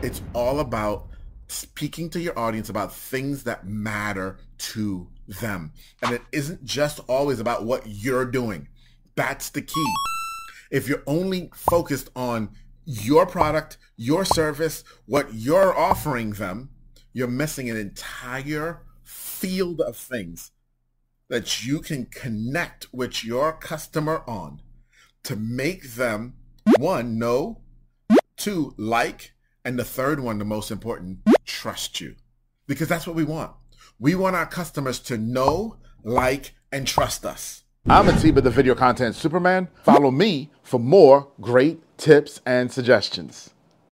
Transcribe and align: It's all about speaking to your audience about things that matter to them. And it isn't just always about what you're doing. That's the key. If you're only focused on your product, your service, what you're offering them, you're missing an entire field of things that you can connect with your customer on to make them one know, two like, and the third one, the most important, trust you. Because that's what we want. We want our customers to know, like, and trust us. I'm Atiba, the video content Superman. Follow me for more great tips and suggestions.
It's 0.00 0.22
all 0.32 0.60
about 0.60 1.08
speaking 1.48 2.08
to 2.10 2.20
your 2.20 2.38
audience 2.38 2.68
about 2.68 2.94
things 2.94 3.42
that 3.44 3.66
matter 3.66 4.38
to 4.58 5.08
them. 5.26 5.72
And 6.02 6.14
it 6.14 6.22
isn't 6.30 6.64
just 6.64 7.00
always 7.08 7.40
about 7.40 7.64
what 7.64 7.82
you're 7.84 8.24
doing. 8.24 8.68
That's 9.16 9.50
the 9.50 9.62
key. 9.62 9.94
If 10.70 10.86
you're 10.86 11.02
only 11.08 11.50
focused 11.52 12.10
on 12.14 12.50
your 12.84 13.26
product, 13.26 13.78
your 13.96 14.24
service, 14.24 14.84
what 15.06 15.34
you're 15.34 15.76
offering 15.76 16.30
them, 16.30 16.70
you're 17.12 17.26
missing 17.26 17.68
an 17.68 17.76
entire 17.76 18.82
field 19.02 19.80
of 19.80 19.96
things 19.96 20.52
that 21.28 21.66
you 21.66 21.80
can 21.80 22.06
connect 22.06 22.86
with 22.92 23.24
your 23.24 23.52
customer 23.52 24.22
on 24.28 24.60
to 25.24 25.34
make 25.34 25.94
them 25.94 26.34
one 26.78 27.18
know, 27.18 27.62
two 28.36 28.74
like, 28.76 29.32
and 29.68 29.78
the 29.78 29.84
third 29.84 30.18
one, 30.18 30.38
the 30.38 30.46
most 30.46 30.70
important, 30.70 31.18
trust 31.44 32.00
you. 32.00 32.14
Because 32.66 32.88
that's 32.88 33.06
what 33.06 33.14
we 33.14 33.22
want. 33.22 33.50
We 33.98 34.14
want 34.14 34.34
our 34.34 34.46
customers 34.46 34.98
to 35.00 35.18
know, 35.18 35.76
like, 36.02 36.54
and 36.72 36.86
trust 36.86 37.26
us. 37.26 37.64
I'm 37.86 38.08
Atiba, 38.08 38.40
the 38.40 38.48
video 38.48 38.74
content 38.74 39.14
Superman. 39.14 39.68
Follow 39.82 40.10
me 40.10 40.50
for 40.62 40.80
more 40.80 41.28
great 41.42 41.82
tips 41.98 42.40
and 42.46 42.72
suggestions. 42.72 43.50